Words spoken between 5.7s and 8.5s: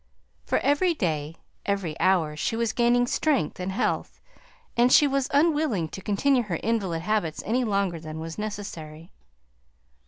to continue her invalid habits any longer than was